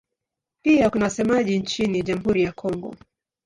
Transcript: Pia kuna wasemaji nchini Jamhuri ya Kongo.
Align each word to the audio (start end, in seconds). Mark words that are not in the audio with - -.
Pia 0.63 0.89
kuna 0.89 1.05
wasemaji 1.05 1.59
nchini 1.59 2.01
Jamhuri 2.03 2.43
ya 2.43 2.51
Kongo. 2.51 2.95